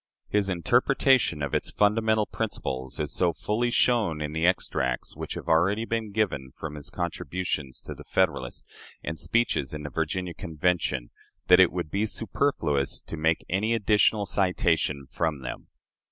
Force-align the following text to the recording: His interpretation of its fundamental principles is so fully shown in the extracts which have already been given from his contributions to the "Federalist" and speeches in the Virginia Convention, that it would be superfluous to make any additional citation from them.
His 0.29 0.49
interpretation 0.49 1.43
of 1.43 1.53
its 1.53 1.69
fundamental 1.69 2.25
principles 2.25 2.99
is 2.99 3.13
so 3.13 3.31
fully 3.33 3.69
shown 3.69 4.19
in 4.19 4.31
the 4.33 4.47
extracts 4.47 5.15
which 5.15 5.35
have 5.35 5.47
already 5.47 5.85
been 5.85 6.11
given 6.11 6.49
from 6.57 6.73
his 6.73 6.89
contributions 6.89 7.83
to 7.83 7.93
the 7.93 8.03
"Federalist" 8.03 8.65
and 9.03 9.19
speeches 9.19 9.75
in 9.75 9.83
the 9.83 9.91
Virginia 9.91 10.33
Convention, 10.33 11.11
that 11.49 11.59
it 11.59 11.71
would 11.71 11.91
be 11.91 12.07
superfluous 12.07 12.99
to 13.01 13.15
make 13.15 13.45
any 13.47 13.75
additional 13.75 14.25
citation 14.25 15.05
from 15.07 15.41
them. 15.43 15.67